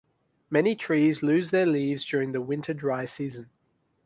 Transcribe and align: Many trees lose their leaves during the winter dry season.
Many 0.49 0.75
trees 0.75 1.21
lose 1.21 1.51
their 1.51 1.67
leaves 1.67 2.03
during 2.03 2.31
the 2.31 2.41
winter 2.41 2.73
dry 2.73 3.05
season. 3.05 3.51